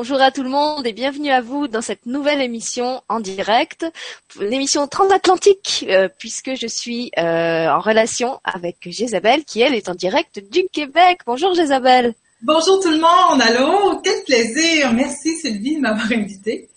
[0.00, 3.84] Bonjour à tout le monde et bienvenue à vous dans cette nouvelle émission en direct,
[4.38, 9.96] l'émission transatlantique, euh, puisque je suis euh, en relation avec Jésabelle qui, elle, est en
[9.96, 11.22] direct du Québec.
[11.26, 12.14] Bonjour Jésabelle.
[12.42, 14.92] Bonjour tout le monde, allô, quel plaisir.
[14.92, 16.68] Merci Sylvie de m'avoir invitée.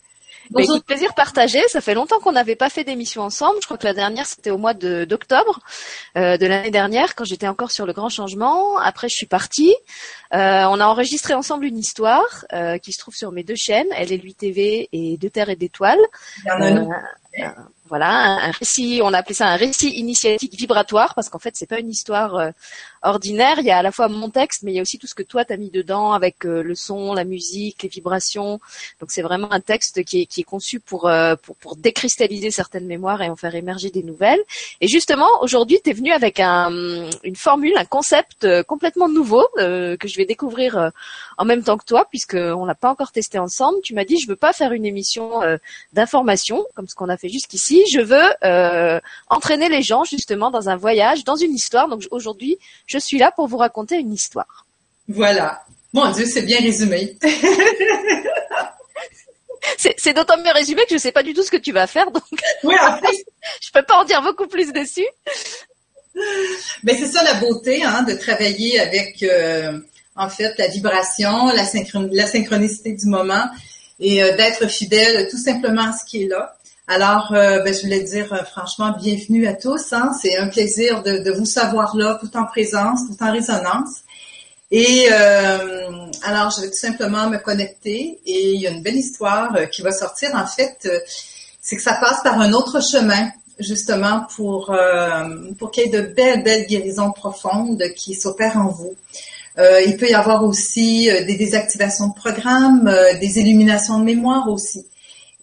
[0.51, 1.59] Bah, écoute, plaisir partagé.
[1.69, 3.57] Ça fait longtemps qu'on n'avait pas fait d'émission ensemble.
[3.61, 5.59] Je crois que la dernière c'était au mois de d'octobre
[6.17, 8.77] euh, de l'année dernière quand j'étais encore sur le grand changement.
[8.77, 9.73] Après je suis partie.
[10.33, 13.87] Euh, on a enregistré ensemble une histoire euh, qui se trouve sur mes deux chaînes,
[13.95, 15.99] Elle est lui TV et De Terre et d'Étoiles.
[17.91, 21.65] Voilà, un, récit, on a appelé ça un récit initiatique vibratoire parce qu'en fait c'est
[21.65, 22.51] pas une histoire euh,
[23.03, 23.59] ordinaire.
[23.59, 25.15] Il y a à la fois mon texte, mais il y a aussi tout ce
[25.15, 28.59] que toi t'as mis dedans avec euh, le son, la musique, les vibrations.
[28.99, 32.51] Donc c'est vraiment un texte qui est, qui est conçu pour, euh, pour, pour décristalliser
[32.51, 34.41] certaines mémoires et en faire émerger des nouvelles.
[34.79, 40.07] Et justement aujourd'hui tu es venu avec un, une formule, un concept complètement nouveau que
[40.07, 40.91] je vais découvrir
[41.37, 43.79] en même temps que toi puisque on l'a pas encore testé ensemble.
[43.83, 45.41] Tu m'as dit je veux pas faire une émission
[45.93, 48.99] d'information comme ce qu'on a fait jusqu'ici je veux euh,
[49.29, 51.87] entraîner les gens justement dans un voyage, dans une histoire.
[51.87, 52.57] Donc aujourd'hui,
[52.91, 54.65] je suis là pour vous raconter une histoire.
[55.07, 55.63] Voilà.
[55.93, 57.17] Mon Dieu, c'est bien résumé.
[59.77, 61.87] c'est d'autant mieux résumé que je ne sais pas du tout ce que tu vas
[61.87, 62.23] faire, donc
[62.63, 63.25] oui, en fait.
[63.61, 65.07] je peux pas en dire beaucoup plus dessus.
[66.83, 69.79] Mais c'est ça la beauté, hein, de travailler avec euh,
[70.15, 71.63] en fait la vibration, la,
[72.11, 73.45] la synchronicité du moment
[73.99, 76.57] et euh, d'être fidèle tout simplement à ce qui est là.
[76.93, 79.93] Alors, euh, ben, je voulais dire euh, franchement bienvenue à tous.
[79.93, 80.11] Hein.
[80.21, 84.01] C'est un plaisir de, vous savoir là, tout en présence, tout en résonance.
[84.71, 85.89] Et euh,
[86.23, 89.83] alors, je vais tout simplement me connecter et il y a une belle histoire qui
[89.83, 90.31] va sortir.
[90.35, 90.85] En fait,
[91.61, 94.75] c'est que ça passe par un autre chemin, justement, pour,
[95.59, 98.95] pour qu'il y ait de belles, belles guérisons profondes qui s'opèrent en vous.
[99.57, 104.85] il peut y avoir aussi des désactivations de programmes, des illuminations de mémoire aussi.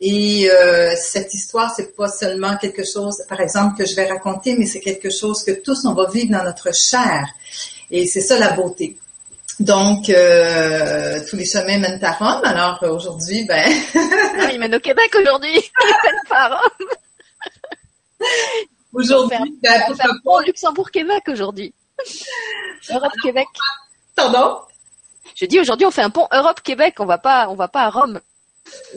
[0.00, 4.54] Et euh, cette histoire, c'est pas seulement quelque chose, par exemple, que je vais raconter,
[4.56, 7.26] mais c'est quelque chose que tous on va vivre dans notre chair.
[7.90, 8.96] Et c'est ça la beauté.
[9.58, 12.42] Donc, euh, tous les chemins mènent à Rome.
[12.44, 13.68] Alors aujourd'hui, ben.
[14.40, 15.56] ah, ils mènent au Québec aujourd'hui.
[15.58, 16.88] Ils mènent pas à Rome.
[18.92, 21.74] Aujourd'hui, ben, on fait un pont Luxembourg-Québec aujourd'hui.
[22.90, 23.46] Europe-Québec.
[24.16, 24.60] Pardon?
[25.36, 26.94] Je dis aujourd'hui, on fait un pont Europe-Québec.
[26.98, 28.18] On va pas, on va pas à Rome.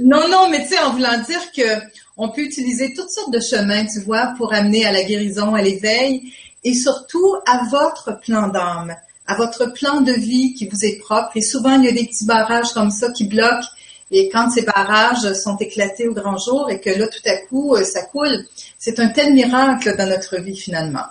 [0.01, 1.81] Non, non, mais tu sais, en voulant dire que
[2.17, 5.61] on peut utiliser toutes sortes de chemins, tu vois, pour amener à la guérison, à
[5.61, 6.31] l'éveil,
[6.63, 8.95] et surtout à votre plan d'âme,
[9.27, 11.31] à votre plan de vie qui vous est propre.
[11.35, 13.67] Et souvent, il y a des petits barrages comme ça qui bloquent.
[14.11, 17.75] Et quand ces barrages sont éclatés au grand jour et que là, tout à coup,
[17.75, 18.45] euh, ça coule,
[18.77, 21.05] c'est un tel miracle dans notre vie finalement.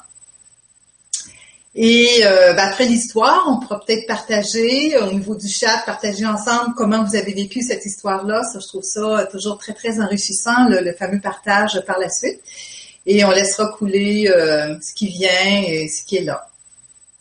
[1.75, 6.75] Et euh, ben, après l'histoire, on pourra peut-être partager au niveau du chat, partager ensemble
[6.76, 8.42] comment vous avez vécu cette histoire-là.
[8.42, 12.41] Ça, je trouve ça toujours très très enrichissant, le, fameux partage par la suite.
[13.06, 16.49] Et on laissera couler euh, ce qui vient et ce qui est là.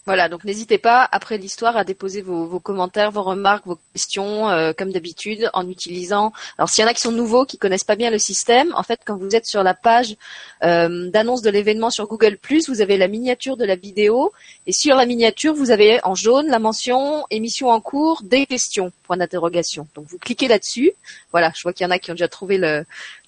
[0.09, 4.73] Voilà, donc n'hésitez pas après l'histoire à déposer vos, commentaires, vos remarques, vos questions, euh,
[4.75, 6.33] comme d'habitude, en utilisant.
[6.57, 8.81] Alors s'il y en a qui sont nouveaux, qui connaissent pas bien le système, en
[8.81, 10.15] fait, quand vous êtes sur la page
[10.63, 14.31] euh, d'annonce de l'événement sur Google vous avez la miniature de la vidéo,
[14.65, 18.91] et sur la miniature, vous avez en jaune la mention émission en cours, des questions,
[19.03, 19.87] point d'interrogation.
[19.93, 20.91] Donc vous cliquez là-dessus.
[21.31, 22.83] Voilà, je vois qu'il y en a qui ont déjà trouvé le,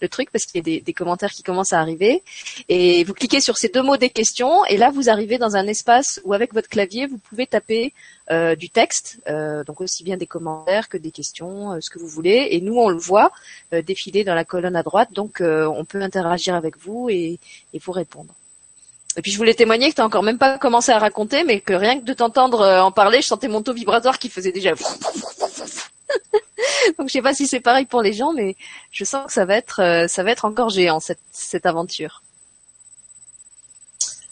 [0.07, 2.23] truc parce qu'il y a des, commentaires qui commencent à arriver.
[2.69, 5.67] Et vous cliquez sur ces deux mots des questions, et là vous arrivez dans un
[5.67, 7.93] espace où avec votre clavier, vous pouvez taper
[8.29, 11.99] euh, du texte, euh, donc aussi bien des commentaires que des questions, euh, ce que
[11.99, 12.49] vous voulez.
[12.51, 13.31] Et nous, on le voit
[13.71, 17.39] défiler dans la colonne à droite, donc on peut interagir avec vous et,
[17.79, 18.33] vous répondre.
[19.17, 21.59] Et puis je voulais témoigner que tu n'as encore même pas commencé à raconter, mais
[21.59, 24.73] que rien que de t'entendre en parler, je sentais mon taux vibratoire qui faisait déjà.
[26.97, 28.55] Donc je sais pas si c'est pareil pour les gens, mais
[28.91, 32.21] je sens que ça va être, ça va être encore géant cette aventure.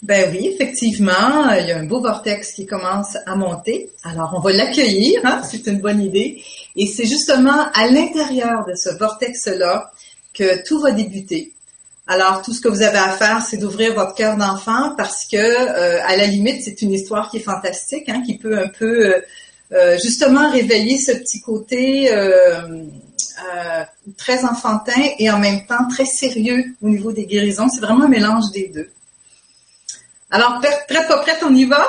[0.01, 3.91] Ben oui, effectivement, il y a un beau vortex qui commence à monter.
[4.03, 6.41] Alors, on va l'accueillir, hein, c'est une bonne idée.
[6.77, 9.91] Et c'est justement à l'intérieur de ce vortex-là
[10.33, 11.51] que tout va débuter.
[12.07, 15.37] Alors, tout ce que vous avez à faire, c'est d'ouvrir votre cœur d'enfant parce que,
[15.37, 19.05] euh, à la limite, c'est une histoire qui est fantastique, hein, qui peut un peu
[19.05, 19.21] euh, euh,
[20.01, 22.09] justement réveiller ce petit côté
[24.17, 27.69] très enfantin et en même temps très sérieux au niveau des guérisons.
[27.69, 28.89] C'est vraiment un mélange des deux.
[30.31, 31.87] Alors, prête, pas prête, on y va?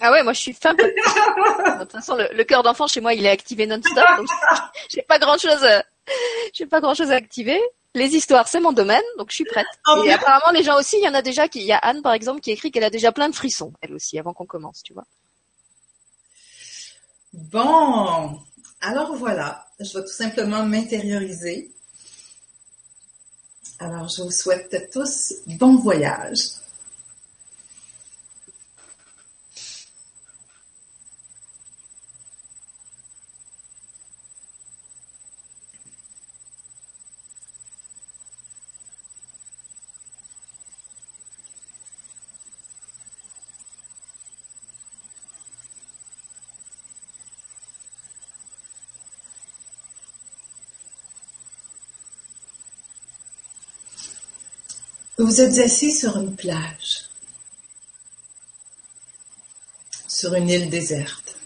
[0.00, 0.76] Ah ouais, moi je suis fan.
[0.76, 4.28] de toute façon, le, cœur d'enfant chez moi, il est activé non-stop, donc
[4.90, 5.66] j'ai pas grand-chose,
[6.52, 7.60] j'ai pas grand-chose à activer.
[7.94, 9.66] Les histoires, c'est mon domaine, donc je suis prête.
[10.04, 12.02] Et apparemment, les gens aussi, il y en a déjà qui, il y a Anne
[12.02, 14.82] par exemple qui écrit qu'elle a déjà plein de frissons, elle aussi, avant qu'on commence,
[14.82, 15.04] tu vois.
[17.34, 18.38] Bon,
[18.80, 21.68] Alors voilà, je vais tout simplement m'intérioriser.
[23.80, 26.38] Alors je vous souhaite tous bon voyage.
[55.16, 57.08] Vous êtes assis sur une plage,
[60.08, 61.36] sur une île déserte,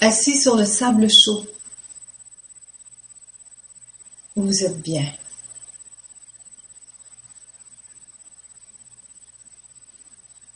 [0.00, 1.46] assis sur le sable chaud.
[4.34, 5.14] Vous êtes bien.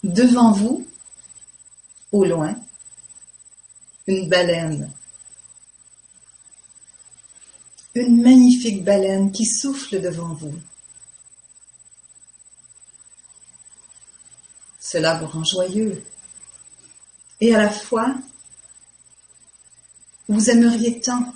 [0.03, 0.89] Devant vous,
[2.11, 2.57] au loin,
[4.09, 4.93] une baleine
[8.03, 10.55] une magnifique baleine qui souffle devant vous.
[14.81, 16.03] Cela vous rend joyeux.
[17.41, 18.15] Et à la fois,
[20.29, 21.35] vous aimeriez tant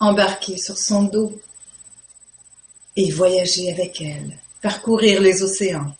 [0.00, 1.40] embarquer sur son dos
[2.96, 5.94] et voyager avec elle, parcourir les océans.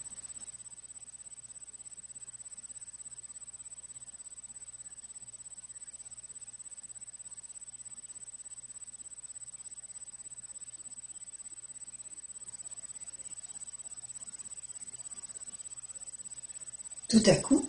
[17.15, 17.65] Tout à coup,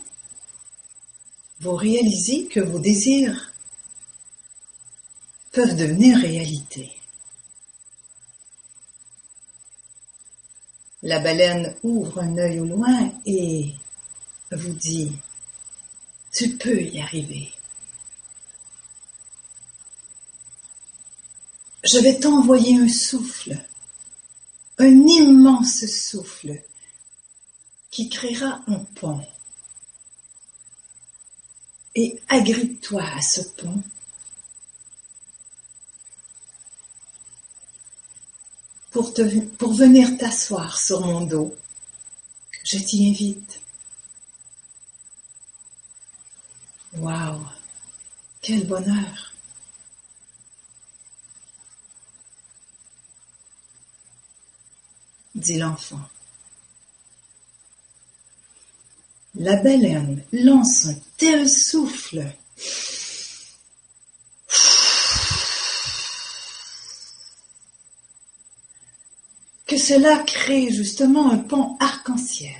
[1.59, 3.53] vous réalisez que vos désirs
[5.51, 6.91] peuvent devenir réalité.
[11.03, 13.75] La baleine ouvre un œil au loin et
[14.49, 15.15] vous dit,
[16.33, 17.51] tu peux y arriver.
[21.83, 23.63] Je vais t'envoyer un souffle,
[24.79, 26.63] un immense souffle
[27.91, 29.21] qui créera un pont
[31.95, 33.81] et agrippe-toi à ce pont.
[38.91, 41.55] Pour, venir t'asseoir sur mon dos.
[42.63, 43.59] Je t'y invite.
[46.97, 47.41] Waouh,
[48.41, 49.35] quel bonheur.
[55.35, 55.99] dit l'enfant.
[59.45, 62.25] La baleine lance un tel souffle
[69.67, 72.55] que cela crée justement un pont arc-en-ciel.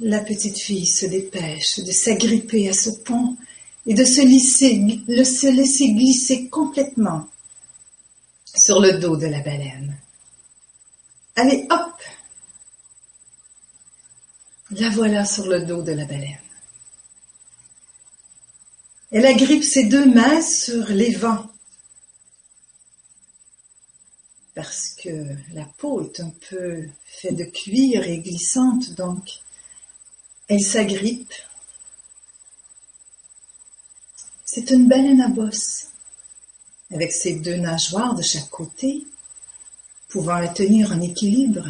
[0.00, 3.34] La petite fille se dépêche de s'agripper à ce pont
[3.86, 7.26] et de se laisser, se laisser glisser complètement
[8.44, 9.96] sur le dos de la baleine.
[11.34, 11.94] Allez, hop
[14.70, 16.38] la voilà sur le dos de la baleine.
[19.10, 21.46] Elle agrippe ses deux mains sur les vents
[24.58, 29.40] parce que la peau est un peu faite de cuir et glissante, donc
[30.48, 31.32] elle s'agrippe.
[34.44, 35.90] C'est une baleine à bosse,
[36.92, 39.06] avec ses deux nageoires de chaque côté,
[40.08, 41.68] pouvant la tenir en équilibre.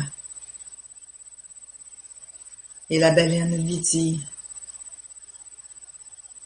[2.90, 4.20] Et la baleine lui dit,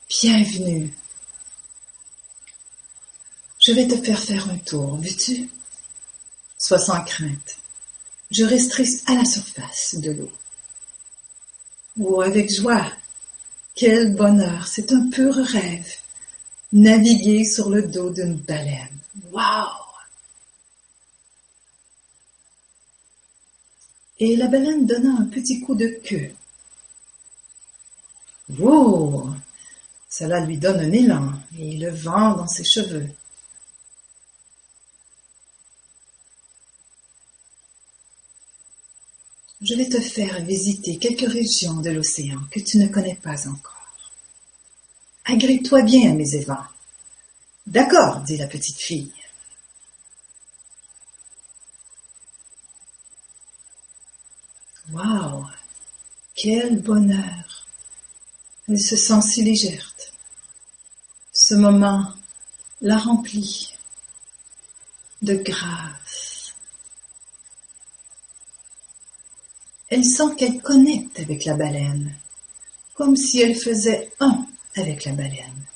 [0.08, 0.92] Bienvenue.
[3.64, 5.48] Je vais te faire faire un tour, veux-tu?
[6.58, 7.56] Sois sans crainte.
[8.32, 10.32] Je resterai à la surface de l'eau.
[12.00, 12.90] Oh, avec joie.
[13.74, 15.94] Quel bonheur, c'est un pur rêve.
[16.72, 18.98] Naviguer sur le dos d'une baleine.
[19.30, 19.91] Waouh
[24.18, 26.32] et la baleine donna un petit coup de queue.
[28.58, 29.30] Wow
[30.08, 33.08] Cela lui donne un élan et le vent dans ses cheveux.
[39.62, 43.94] Je vais te faire visiter quelques régions de l'océan que tu ne connais pas encore.
[45.24, 46.66] Agrippe-toi bien à mes évents.
[47.66, 49.12] D'accord, dit la petite fille.
[54.92, 55.46] Waouh
[56.34, 57.66] Quel bonheur
[58.68, 59.94] Elle se sent si légère.
[61.32, 62.12] Ce moment
[62.82, 63.74] la remplit
[65.22, 66.54] de grâce.
[69.88, 72.14] Elle sent qu'elle connecte avec la baleine,
[72.94, 74.46] comme si elle faisait un
[74.76, 75.66] avec la baleine.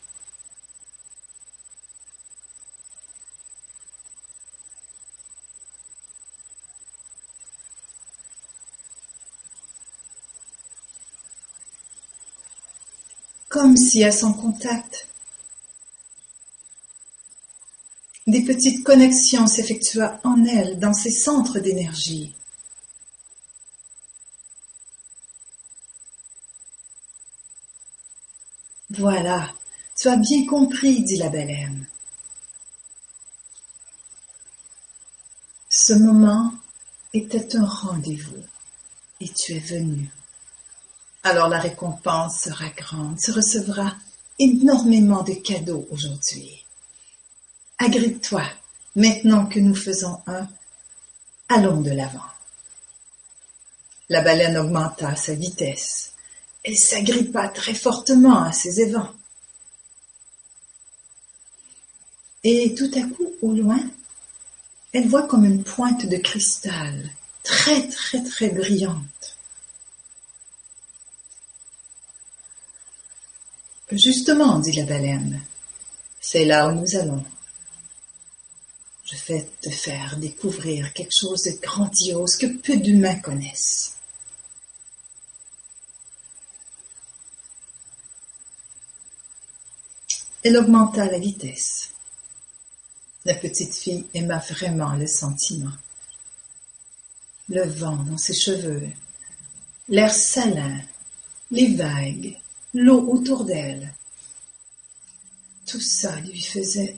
[13.57, 15.09] Comme si à son contact,
[18.27, 22.35] des petites connexions s'effectuaient en elle dans ses centres d'énergie.
[28.91, 29.51] Voilà,
[29.99, 31.89] tu as bien compris, dit la baleine.
[35.71, 36.53] Ce moment
[37.15, 38.45] était un rendez-vous
[39.21, 40.11] et tu es venu.
[41.27, 43.93] Alors la récompense sera grande, tu recevras
[44.39, 46.65] énormément de cadeaux aujourd'hui.
[47.79, 48.45] Agrippe-toi,
[48.95, 50.49] maintenant que nous faisons un,
[51.49, 52.31] allons de l'avant.
[54.09, 56.13] La baleine augmenta sa vitesse
[56.67, 59.13] elle s'agrippa très fortement à ces évents.
[62.43, 63.79] Et tout à coup, au loin,
[64.93, 67.09] elle voit comme une pointe de cristal,
[67.45, 68.97] très très très brillante.
[73.97, 75.43] Justement, dit la baleine,
[76.21, 77.25] c'est là où nous allons.
[79.05, 83.95] Je vais te faire découvrir quelque chose de grandiose que peu d'humains connaissent.
[90.45, 91.91] Elle augmenta la vitesse.
[93.25, 95.73] La petite fille aima vraiment le sentiment.
[97.49, 98.89] Le vent dans ses cheveux,
[99.89, 100.81] l'air salin,
[101.51, 102.37] les vagues,
[102.77, 103.93] l'eau autour d'elle.
[105.67, 106.97] Tout ça lui faisait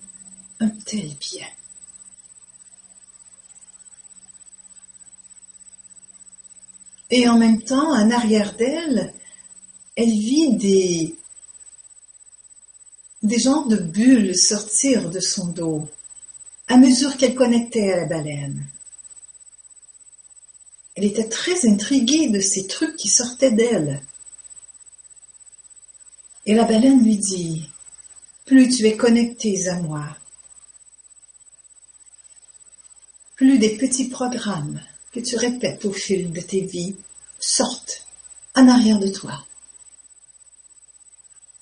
[0.60, 1.46] un tel bien.
[7.10, 9.14] Et en même temps, en arrière d'elle,
[9.96, 11.14] elle vit des
[13.22, 15.88] des genres de bulles sortirent de son dos
[16.68, 18.66] à mesure qu'elle connectait à la baleine.
[20.94, 24.02] Elle était très intriguée de ces trucs qui sortaient d'elle.
[26.48, 27.68] Et la baleine lui dit,
[28.46, 30.16] plus tu es connecté à moi,
[33.36, 34.80] plus des petits programmes
[35.12, 36.96] que tu répètes au fil de tes vies
[37.38, 38.08] sortent
[38.54, 39.44] en arrière de toi.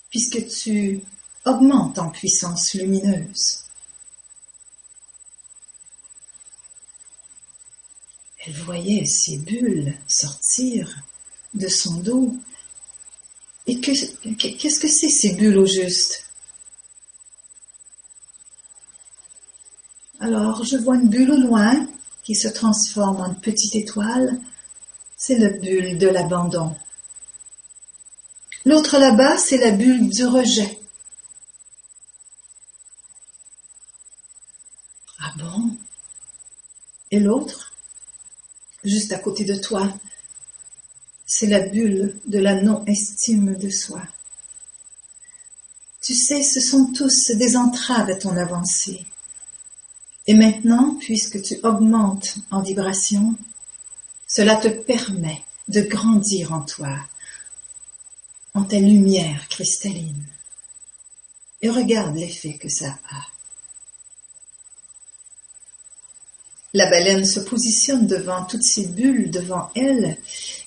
[0.08, 1.00] Puisque tu
[1.44, 3.64] augmente en puissance lumineuse.
[8.46, 11.02] Elle voyait ces bulles sortir
[11.54, 12.36] de son dos.
[13.66, 16.24] Et qu'est-ce que c'est ces bulles au juste?
[20.20, 21.86] Alors, je vois une bulle au loin
[22.22, 24.38] qui se transforme en petite étoile.
[25.16, 26.74] C'est la bulle de l'abandon.
[28.64, 30.78] L'autre là-bas, c'est la bulle du rejet.
[37.10, 37.72] Et l'autre,
[38.84, 39.88] juste à côté de toi,
[41.38, 44.00] c'est la bulle de la non-estime de soi.
[46.00, 49.04] Tu sais, ce sont tous des entraves à ton avancée.
[50.26, 53.34] Et maintenant, puisque tu augmentes en vibration,
[54.26, 56.96] cela te permet de grandir en toi,
[58.54, 60.24] en ta lumière cristalline.
[61.60, 63.35] Et regarde l'effet que ça a.
[66.76, 70.18] La baleine se positionne devant toutes ces bulles devant elle,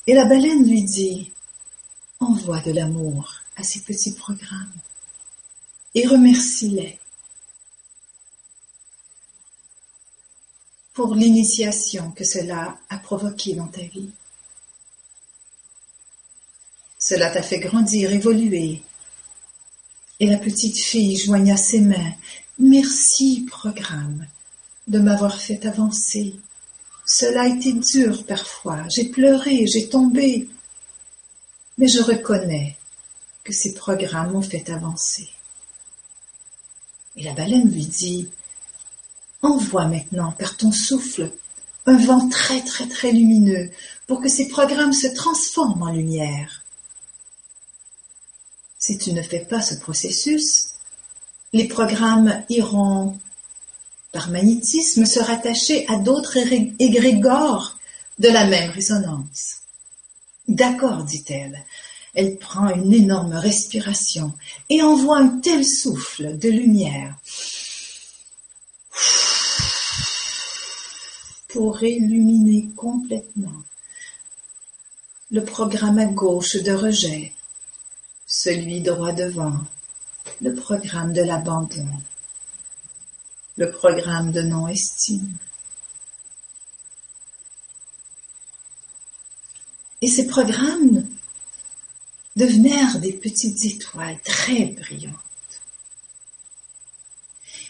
[0.07, 1.31] et la baleine lui dit
[2.19, 4.73] Envoie de l'amour à ces petits programmes
[5.93, 6.97] et remercie-les
[10.93, 14.09] pour l'initiation que cela a provoquée dans ta vie.
[16.97, 18.81] Cela t'a fait grandir, évoluer.
[20.19, 22.13] Et la petite fille joigna ses mains.
[22.57, 24.25] Merci, programme
[24.89, 26.35] de m'avoir fait avancer.
[27.05, 30.49] Cela a été dur parfois, j'ai pleuré, j'ai tombé,
[31.77, 32.77] mais je reconnais
[33.43, 35.29] que ces programmes m'ont fait avancer.
[37.15, 38.29] Et la baleine lui dit,
[39.41, 41.31] envoie maintenant par ton souffle
[41.85, 43.71] un vent très très très lumineux
[44.05, 46.63] pour que ces programmes se transforment en lumière.
[48.77, 50.73] Si tu ne fais pas ce processus,
[51.53, 53.17] les programmes iront
[54.11, 56.37] par magnétisme, se rattacher à d'autres
[56.79, 57.77] égrégores
[58.17, 59.57] de la même résonance.
[60.47, 61.63] D'accord, dit-elle.
[62.15, 64.33] Elle prend une énorme respiration
[64.69, 67.15] et envoie un tel souffle de lumière
[71.49, 73.63] pour illuminer complètement
[75.31, 77.33] le programme à gauche de rejet
[78.29, 79.57] celui droit devant,
[80.39, 81.87] le programme de l'abandon,
[83.57, 85.35] le programme de non-estime.
[90.01, 91.05] Et ces programmes
[92.35, 95.15] devenèrent des petites étoiles très brillantes.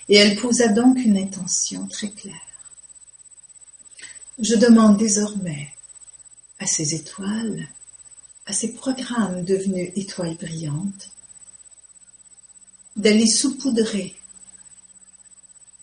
[0.10, 2.36] Et elle posa donc une intention très claire.
[4.40, 5.74] Je demande désormais
[6.60, 7.68] à ces étoiles,
[8.46, 11.10] à ces programmes devenus étoiles brillantes,
[12.96, 14.16] d'aller saupoudrer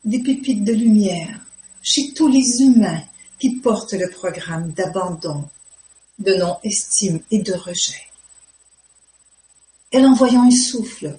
[0.06, 1.40] des pépites de lumière
[1.82, 3.02] chez tous les humains
[3.38, 5.48] qui portent le programme d'abandon,
[6.18, 8.00] de non-estime et de rejet.
[9.90, 11.18] Elle envoyant un souffle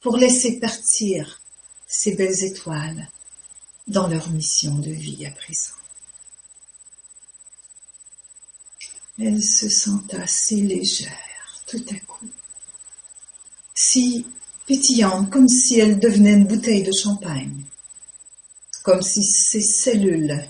[0.00, 1.40] pour laisser partir
[1.86, 3.08] ces belles étoiles
[3.86, 5.74] dans leur mission de vie à présent.
[9.20, 11.12] Elle se senta si légère
[11.66, 12.28] tout à coup,
[13.74, 14.24] si
[14.68, 17.64] pétillante comme si elle devenait une bouteille de champagne,
[18.84, 20.46] comme si ses cellules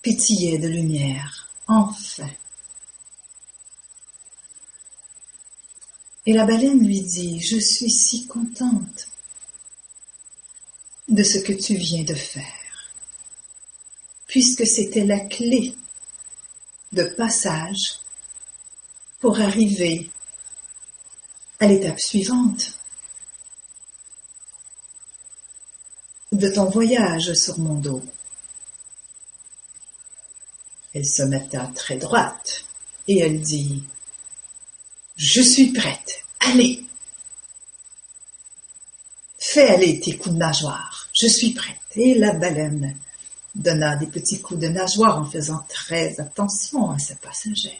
[0.00, 2.30] pétillaient de lumière, enfin.
[6.24, 9.08] Et la baleine lui dit, je suis si contente
[11.08, 12.94] de ce que tu viens de faire,
[14.26, 15.76] puisque c'était la clé
[16.92, 17.98] de passage
[19.20, 20.08] pour arriver
[21.60, 22.81] à l'étape suivante
[26.42, 28.02] de ton voyage sur mon dos.
[30.92, 32.64] Elle se metta très droite
[33.06, 33.84] et elle dit,
[35.16, 36.84] Je suis prête, allez,
[39.38, 41.76] fais aller tes coups de nageoire, je suis prête.
[41.94, 42.96] Et la baleine
[43.54, 47.72] donna des petits coups de nageoire en faisant très attention à sa passagère.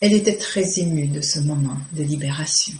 [0.00, 2.78] Elle était très émue de ce moment de libération.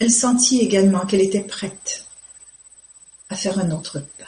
[0.00, 2.06] Elle sentit également qu'elle était prête
[3.28, 4.24] à faire un autre pas.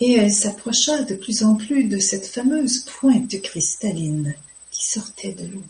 [0.00, 4.34] Et elle s'approcha de plus en plus de cette fameuse pointe cristalline
[4.72, 5.64] qui sortait de l'eau.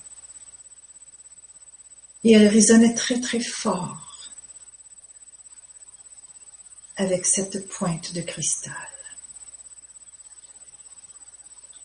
[2.25, 4.31] Et elle résonnait très très fort
[6.97, 8.73] avec cette pointe de cristal.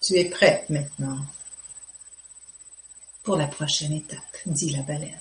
[0.07, 1.19] Tu es prête maintenant
[3.23, 5.19] pour la prochaine étape, dit la baleine.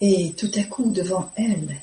[0.00, 1.78] Et tout à coup, devant elle,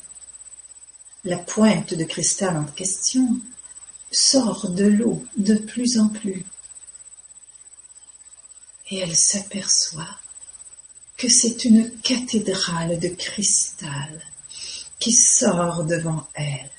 [1.24, 3.40] la pointe de cristal en question
[4.12, 6.44] sort de l'eau de plus en plus.
[8.90, 10.18] Et elle s'aperçoit
[11.16, 14.20] que c'est une cathédrale de cristal
[14.98, 16.72] qui sort devant elle.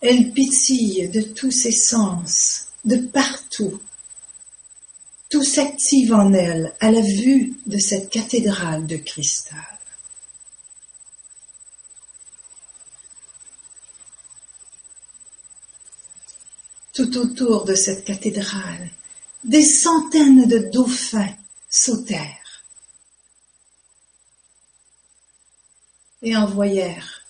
[0.00, 3.80] Elle pétille de tous ses sens, de partout.
[5.30, 9.58] Tout s'active en elle à la vue de cette cathédrale de cristal.
[16.92, 18.90] Tout autour de cette cathédrale,
[19.44, 21.34] des centaines de dauphins
[21.68, 22.64] sautèrent
[26.22, 27.25] et envoyèrent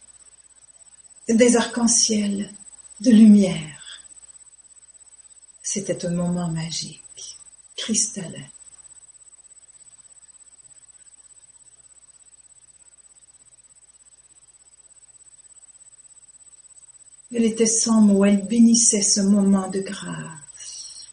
[1.34, 2.52] des arcs-en-ciel
[3.00, 4.06] de lumière.
[5.62, 7.38] C'était un moment magique,
[7.76, 8.46] cristallin.
[17.34, 21.10] Elle était sans mots, elle bénissait ce moment de grâce.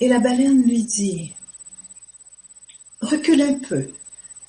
[0.00, 1.32] Et la baleine lui dit,
[3.00, 3.88] recule un peu,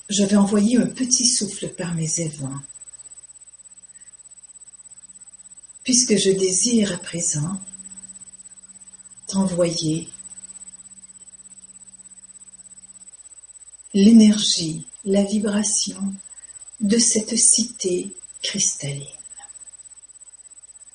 [0.09, 2.59] je vais envoyer un petit souffle par mes évents.
[5.85, 7.61] Puisque je désire à présent
[9.27, 10.09] t'envoyer
[13.93, 16.13] l'énergie, la vibration
[16.81, 19.05] de cette cité cristalline.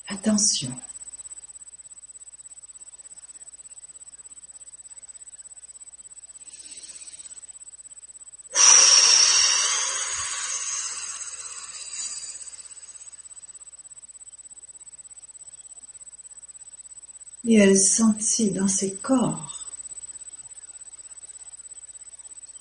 [0.07, 0.71] Attention.
[17.51, 19.67] Et elle sentit dans ses corps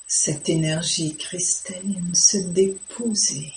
[0.09, 3.53] cette énergie cristalline se déposer.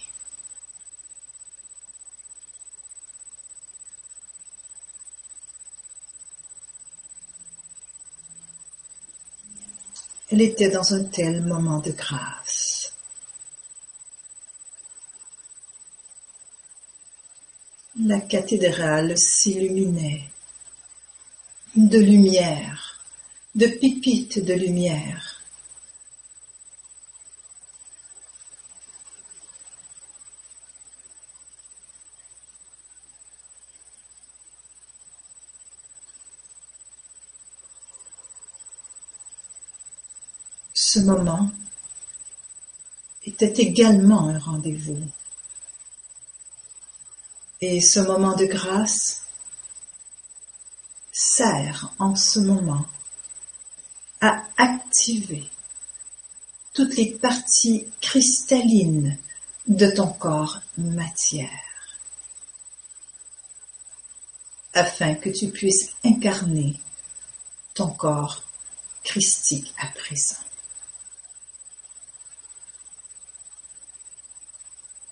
[10.29, 12.93] Elle était dans un tel moment de grâce.
[17.99, 20.29] La cathédrale s'illuminait
[21.75, 22.99] de lumière,
[23.55, 25.41] de pipites de lumière.
[40.75, 41.49] Ce moment
[43.25, 45.01] était également un rendez-vous.
[47.61, 49.22] Et ce moment de grâce
[51.35, 52.85] sert en ce moment
[54.21, 55.49] à activer
[56.73, 59.17] toutes les parties cristallines
[59.67, 61.49] de ton corps matière,
[64.73, 66.79] afin que tu puisses incarner
[67.73, 68.43] ton corps
[69.03, 70.43] christique à présent.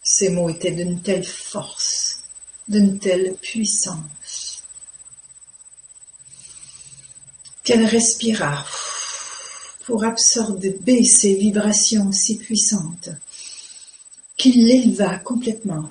[0.03, 2.23] Ces mots étaient d'une telle force,
[2.67, 4.01] d'une telle puissance,
[7.63, 8.65] qu'elle respira
[9.86, 13.10] pour absorber ces vibrations si puissantes
[14.38, 15.89] qu'il l'éleva complètement.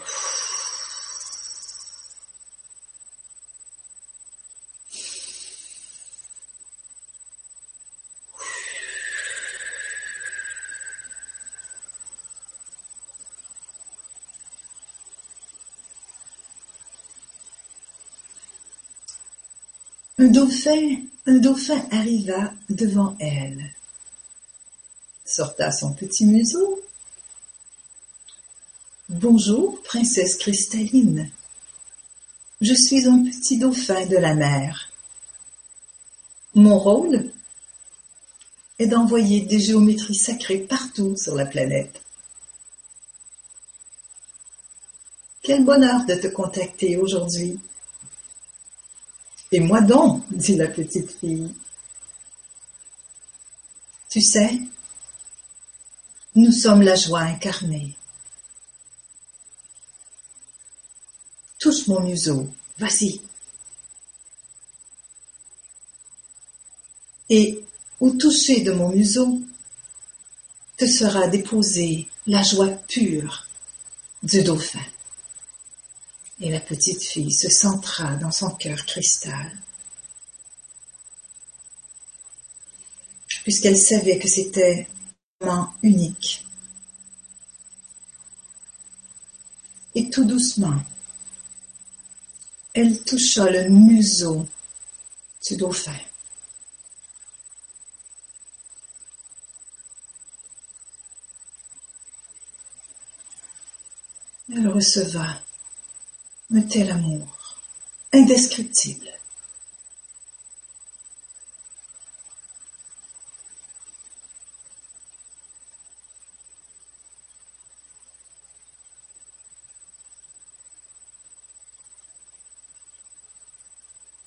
[20.21, 23.73] Un dauphin, arriva devant elle,
[25.25, 26.79] sorta son petit museau.
[29.09, 31.31] Bonjour, princesse cristalline.
[32.61, 34.93] Je suis un petit dauphin de la mer.
[36.55, 37.31] Mon rôle
[38.79, 42.03] est d'envoyer des géométries sacrées partout sur la planète.
[45.41, 47.59] Quel bonheur de te contacter aujourd'hui.
[49.53, 51.55] Et moi donc, dit la petite fille.
[54.09, 54.59] Tu sais,
[56.35, 57.97] nous sommes la joie incarnée.
[61.59, 63.21] Touche mon museau, vas-y.
[67.29, 67.63] Et
[68.01, 69.41] au toucher de mon museau,
[70.77, 73.47] te sera déposée la joie pure
[74.23, 74.81] du dauphin.
[76.43, 79.53] Et la petite fille se centra dans son cœur cristal,
[83.43, 84.89] puisqu'elle savait que c'était
[85.43, 86.47] un moment unique.
[89.95, 90.81] Et tout doucement,
[92.73, 94.47] elle toucha le museau
[95.47, 95.99] du dauphin.
[104.53, 105.41] Elle receva
[106.53, 107.61] un tel amour,
[108.13, 109.09] indescriptible.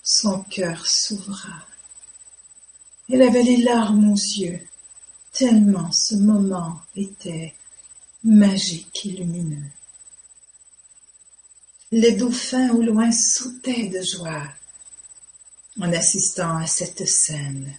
[0.01, 1.49] Son cœur s'ouvra.
[3.09, 4.61] Elle avait les larmes aux yeux,
[5.33, 7.53] tellement ce moment était
[8.23, 9.69] magique et lumineux.
[11.95, 14.47] Les dauphins au loin sautaient de joie
[15.79, 17.71] en assistant à cette scène.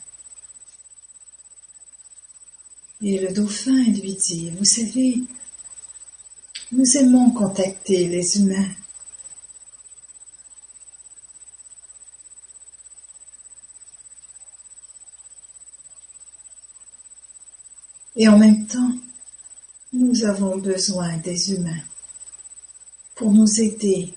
[3.02, 5.20] Et le dauphin lui dit, vous savez,
[6.70, 8.70] nous aimons contacter les humains.
[18.14, 18.92] Et en même temps,
[19.92, 21.82] nous avons besoin des humains
[23.14, 24.14] pour nous aider.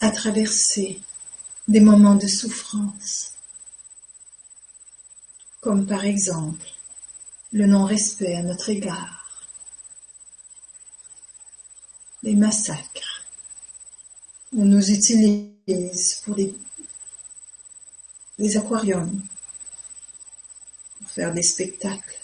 [0.00, 1.00] À traverser
[1.66, 3.32] des moments de souffrance,
[5.60, 6.66] comme par exemple
[7.52, 9.18] le non-respect à notre égard,
[12.22, 13.24] les massacres,
[14.56, 16.54] on nous utilise pour des,
[18.56, 19.20] aquariums,
[21.26, 22.18] des spectacles.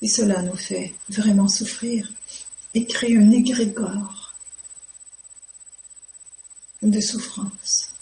[0.00, 2.12] Et cela nous fait vraiment souffrir
[2.74, 4.34] et crée un égrégore
[6.82, 7.92] de souffrance.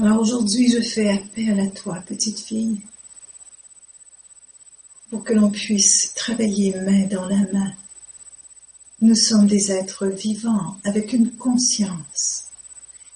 [0.00, 2.80] Alors aujourd'hui, je fais appel à toi, petite fille,
[5.10, 7.72] pour que l'on puisse travailler main dans la main.
[9.00, 12.44] Nous sommes des êtres vivants avec une conscience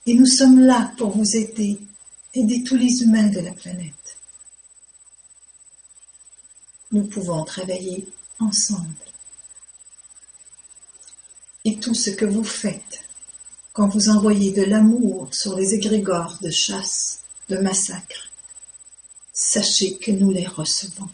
[0.06, 1.78] et nous sommes là pour vous aider,
[2.34, 4.16] aider tous les humains de la planète.
[6.90, 8.06] Nous pouvons travailler
[8.38, 8.94] ensemble.
[11.64, 13.04] Et tout ce que vous faites
[13.72, 18.30] quand vous envoyez de l'amour sur les égrégores de chasse, de massacre,
[19.32, 21.08] sachez que nous les recevons.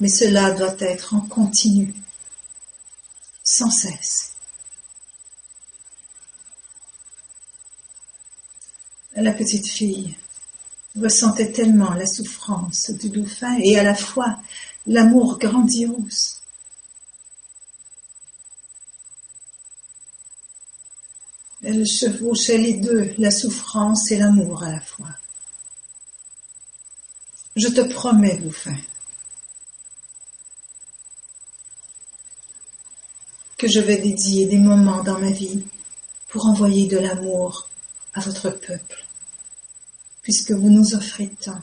[0.00, 1.92] Mais cela doit être en continu,
[3.42, 4.32] sans cesse.
[9.16, 10.16] La petite fille
[10.96, 14.38] ressentait tellement la souffrance du dauphin et à la fois
[14.86, 16.38] l'amour grandiose
[21.62, 25.08] Elle chevauchait les deux, la souffrance et l'amour à la fois.
[27.56, 28.76] Je te promets, Dauphin,
[33.58, 35.64] que je vais dédier des moments dans ma vie
[36.28, 37.68] pour envoyer de l'amour
[38.14, 39.04] à votre peuple,
[40.22, 41.60] puisque vous nous offrez tant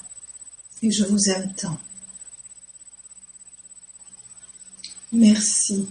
[0.83, 1.79] et je vous aime tant.
[5.11, 5.87] Merci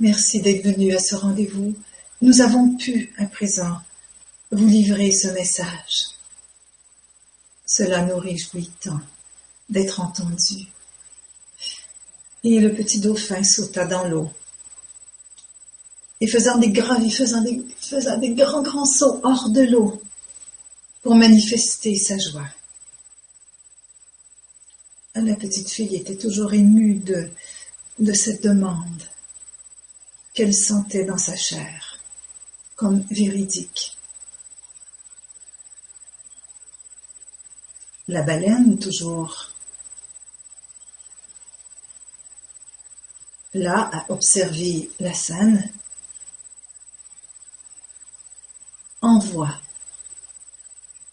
[0.00, 1.74] Merci d'être venu à ce rendez-vous.
[2.22, 3.80] Nous avons pu, à présent,
[4.52, 6.10] vous livrer ce message.
[7.66, 9.00] Cela nous réjouit tant
[9.68, 10.68] d'être entendu.
[12.50, 14.30] Et le petit dauphin sauta dans l'eau.
[16.22, 20.00] Et faisant des grands, faisant des, grands, grands sauts hors de l'eau
[21.02, 22.48] pour manifester sa joie.
[25.14, 26.94] La petite fille était toujours émue
[27.98, 29.02] de cette demande
[30.32, 32.00] qu'elle sentait dans sa chair,
[32.76, 33.98] comme véridique.
[38.06, 39.50] La baleine, toujours
[43.58, 45.70] là à observer la scène,
[49.00, 49.54] envoie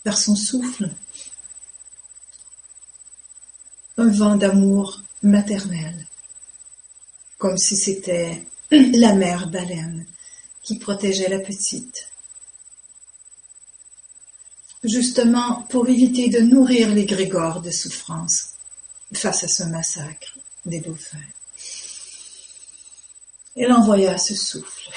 [0.03, 0.89] par son souffle
[3.97, 6.07] un vent d'amour maternel,
[7.37, 10.05] comme si c'était la mère baleine
[10.61, 12.09] qui protégeait la petite.
[14.83, 18.55] Justement pour éviter de nourrir les grégores de souffrance
[19.13, 21.17] face à ce massacre des dauphins.
[23.55, 24.91] Elle envoya ce souffle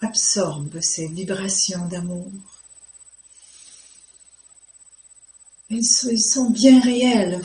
[0.00, 2.57] absorbe ces vibrations d'amour.
[5.80, 7.40] Ils sont, bien réels.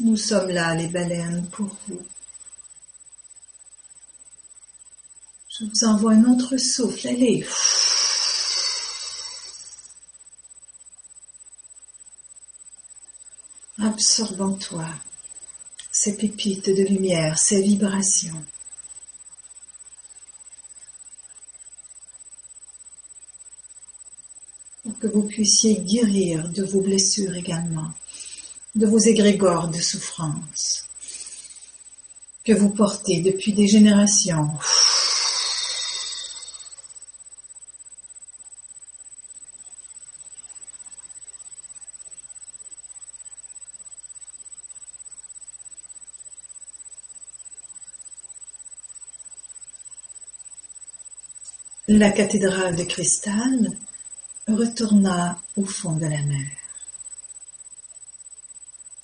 [0.00, 2.02] Nous sommes là, les baleines, pour vous.
[5.48, 7.06] Je vous envoie un autre souffle.
[7.06, 7.46] Allez.
[13.78, 14.88] Absorbe en toi
[15.92, 18.44] ces pépites de lumière, ces vibrations.
[25.00, 27.90] Que vous puissiez guérir de vos blessures également,
[28.74, 30.86] de vos égrégores de souffrance
[32.44, 34.50] que vous portez depuis des générations.
[51.88, 53.76] La cathédrale de cristal
[54.54, 56.50] retourna au fond de la mer.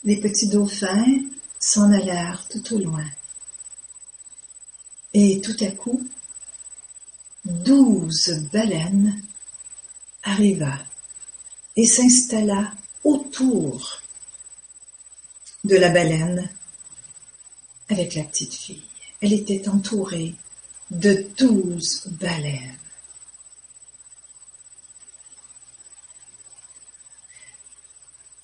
[0.05, 1.21] Les petits dauphins
[1.59, 3.05] s'en allèrent tout au loin.
[5.15, 6.07] Et tout à coup,
[7.45, 9.21] douze baleines
[10.23, 10.79] arriva
[11.77, 12.73] et s'installa
[13.05, 14.03] autour
[15.65, 16.49] de la baleine
[17.89, 18.83] avec la petite fille.
[19.21, 20.35] Elle était entourée
[20.91, 22.79] de douze baleines.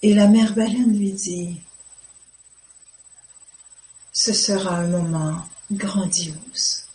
[0.03, 1.61] Et la mère baleine lui dit,
[4.13, 6.87] ce sera un moment grandiose.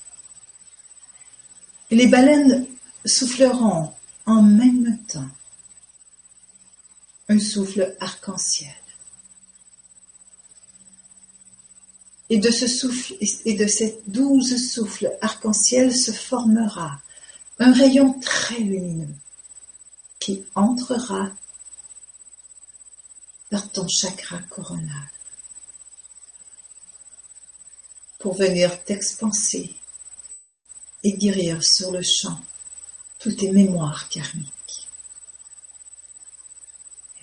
[1.89, 2.67] les baleines
[3.05, 3.93] souffleront
[4.25, 5.29] en même temps.
[7.29, 8.73] un souffle arc-en-ciel.
[12.29, 17.01] Et de ce souffle et de ces douze souffles arc-en-ciel se formera
[17.59, 19.15] un rayon très lumineux
[20.19, 21.31] qui entrera
[23.51, 25.09] dans ton chakra coronal
[28.19, 29.73] pour venir t'expanser
[31.03, 32.39] et guérir sur le champ
[33.19, 34.89] toutes tes mémoires karmiques.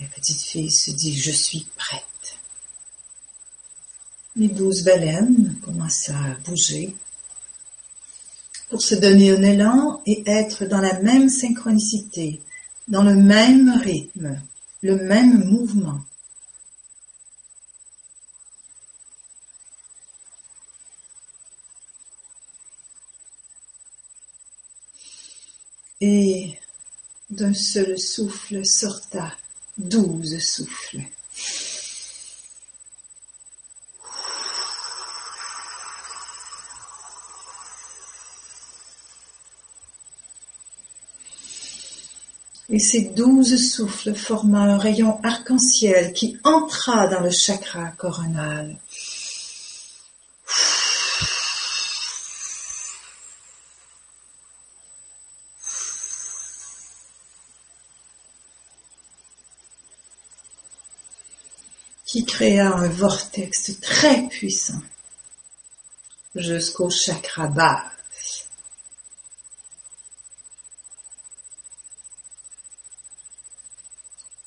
[0.01, 2.03] La petite fille se dit, je suis prête.
[4.37, 6.95] Les douze baleines commencent à bouger
[8.69, 12.41] pour se donner un élan et être dans la même synchronicité,
[12.89, 14.41] dans le même rythme,
[14.83, 16.01] le même mouvement.
[26.01, 26.59] Et
[27.35, 29.33] d'un seul souffle sorta
[29.77, 31.01] douze souffles.
[42.71, 48.77] Et ces douze souffles forma un rayon arc-en-ciel qui entra dans le chakra coronal.
[62.15, 64.81] Qui créa un vortex très puissant
[66.37, 67.83] jusqu'au chakra bas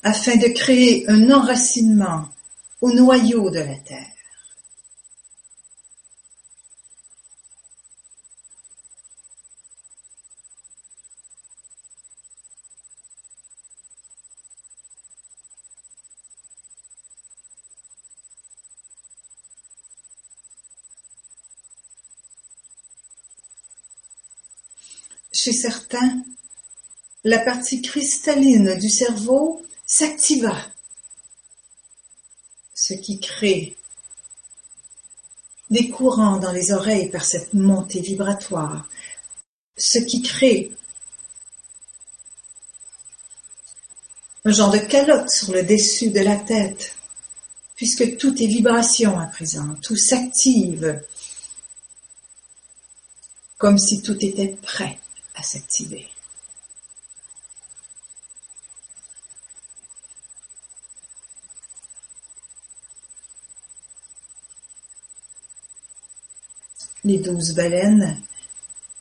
[0.01, 2.29] afin de créer un enracinement
[2.79, 4.16] au noyau de la Terre.
[27.23, 30.55] La partie cristalline du cerveau s'activa,
[32.73, 33.75] ce qui crée
[35.69, 38.87] des courants dans les oreilles par cette montée vibratoire,
[39.77, 40.71] ce qui crée
[44.45, 46.95] un genre de calotte sur le dessus de la tête,
[47.75, 51.01] puisque tout est vibration à présent, tout s'active,
[53.57, 54.99] comme si tout était prêt
[55.43, 56.09] s'activer.
[67.07, 68.21] les douze baleines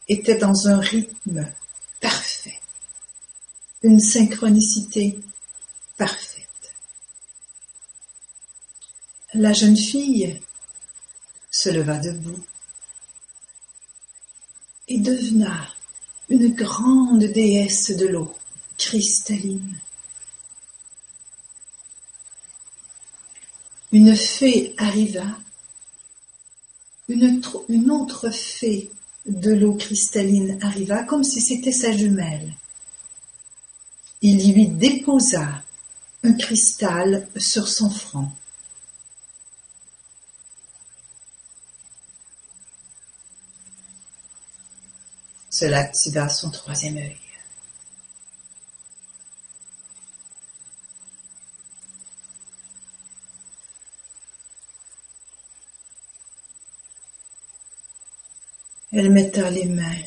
[0.08, 1.52] étaient dans un rythme
[2.00, 2.60] parfait,
[3.82, 5.18] une synchronicité
[5.96, 6.46] parfaite.
[9.34, 10.40] La jeune fille
[11.50, 12.44] se leva debout
[14.86, 15.75] et devena
[16.28, 18.34] une grande déesse de l'eau,
[18.78, 19.78] cristalline.
[23.92, 25.24] Une fée arriva
[27.08, 28.90] une, autre fée
[29.26, 32.52] de l'eau cristalline arriva comme si c'était sa jumelle.
[34.22, 35.62] Il lui déposa
[36.24, 38.28] un cristal sur son front.
[45.50, 47.16] Cela activa son troisième œil.
[58.92, 60.02] Elle metta les mains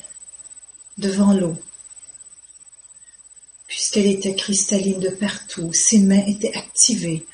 [0.97, 1.56] devant l'eau.
[3.67, 7.25] Puisqu'elle était cristalline de partout, ses mains étaient activées,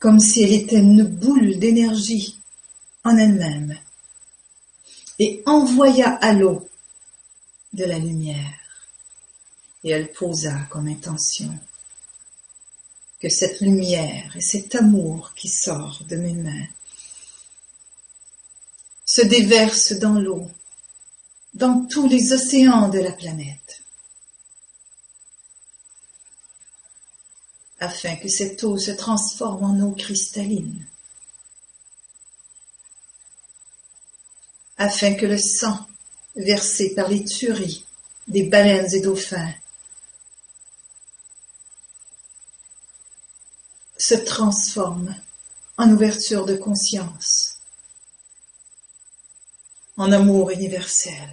[0.00, 2.40] comme si elle était une boule d'énergie
[3.04, 3.78] en elle-même,
[5.20, 6.68] et envoya à l'eau
[7.72, 8.58] de la lumière.
[9.84, 11.56] Et elle posa comme intention
[13.20, 16.66] que cette lumière et cet amour qui sort de mes mains
[19.04, 20.50] se déverse dans l'eau,
[21.54, 23.82] dans tous les océans de la planète,
[27.80, 30.86] afin que cette eau se transforme en eau cristalline,
[34.76, 35.88] afin que le sang
[36.36, 37.84] versé par les tueries
[38.26, 39.52] des baleines et dauphins
[43.96, 45.14] se transforme
[45.76, 47.58] en ouverture de conscience
[49.96, 51.28] en amour universel.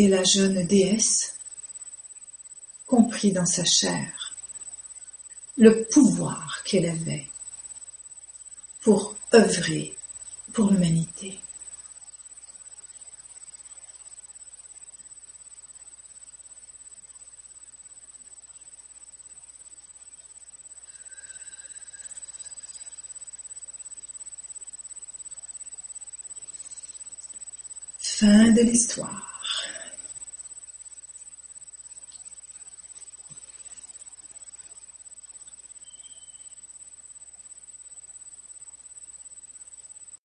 [0.00, 1.34] Et la jeune déesse
[2.86, 4.34] comprit dans sa chair
[5.58, 7.26] le pouvoir qu'elle avait
[8.80, 9.94] pour œuvrer
[10.54, 11.38] pour l'humanité.
[27.98, 29.29] Fin de l'histoire.